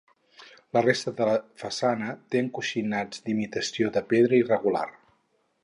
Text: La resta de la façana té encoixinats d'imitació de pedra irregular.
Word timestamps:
La 0.77 0.81
resta 0.85 1.11
de 1.19 1.27
la 1.29 1.35
façana 1.63 2.15
té 2.35 2.41
encoixinats 2.45 3.23
d'imitació 3.29 3.93
de 3.99 4.07
pedra 4.15 4.41
irregular. 4.45 4.87